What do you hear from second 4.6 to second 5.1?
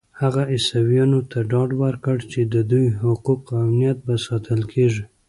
کېږي.